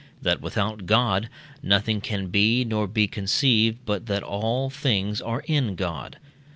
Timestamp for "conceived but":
3.07-4.07